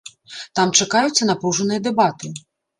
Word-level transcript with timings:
Там 0.59 0.73
чакаюцца 0.79 1.29
напружаныя 1.33 1.85
дэбаты. 1.91 2.37